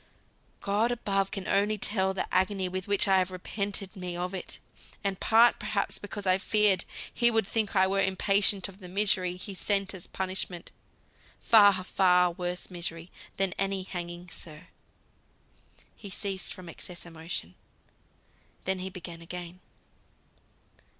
[0.61, 4.57] God above only can tell the agony with which I've repented me of it,
[5.03, 9.35] and part perhaps because I feared He would think I were impatient of the misery
[9.35, 10.71] He sent as punishment
[11.39, 14.69] far, far worse misery than any hanging, sir."
[15.95, 17.53] He ceased from excess of emotion.
[18.63, 19.59] Then he began again.